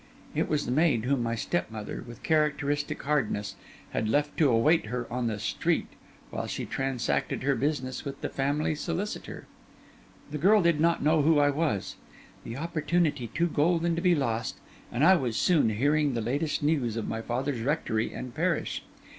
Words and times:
It 0.33 0.49
was 0.49 0.65
the 0.65 0.71
maid 0.71 1.05
whom 1.05 1.21
my 1.21 1.35
stepmother, 1.35 2.03
with 2.07 2.23
characteristic 2.23 3.03
hardness, 3.03 3.53
had 3.91 4.09
left 4.09 4.35
to 4.37 4.49
await 4.49 4.87
her 4.87 5.05
on 5.13 5.27
the 5.27 5.37
street, 5.37 5.89
while 6.31 6.47
she 6.47 6.65
transacted 6.65 7.43
her 7.43 7.53
business 7.53 8.03
with 8.03 8.19
the 8.21 8.29
family 8.29 8.73
solicitor. 8.73 9.45
The 10.31 10.39
girl 10.39 10.63
did 10.63 10.81
not 10.81 11.03
know 11.03 11.21
who 11.21 11.37
I 11.37 11.51
was; 11.51 11.97
the 12.43 12.57
opportunity 12.57 13.27
too 13.27 13.45
golden 13.45 13.95
to 13.95 14.01
be 14.01 14.15
lost; 14.15 14.57
and 14.91 15.03
I 15.03 15.15
was 15.17 15.37
soon 15.37 15.69
hearing 15.69 16.15
the 16.15 16.19
latest 16.21 16.63
news 16.63 16.95
of 16.97 17.07
my 17.07 17.21
father's 17.21 17.61
rectory 17.61 18.11
and 18.11 18.33
parish. 18.33 18.81